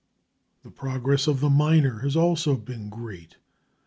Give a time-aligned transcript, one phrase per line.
[0.63, 3.37] The progress of the miner has also been great.